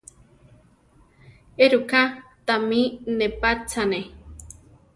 Éruká 1.63 2.01
tamí 2.45 2.81
nepátzaane? 3.17 3.99